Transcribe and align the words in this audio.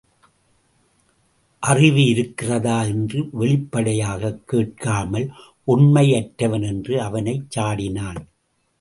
அறிவு 1.59 2.05
இருக்கிறதா 2.05 2.83
என்று 2.83 3.29
வெளிப்படையாகக் 3.31 4.47
கேட்காமல் 4.47 5.31
ஒண்மை 5.65 6.13
அற்றவன் 6.13 6.63
என்று 6.63 7.01
அவனைச் 7.01 7.59
சாடினான். 7.59 8.21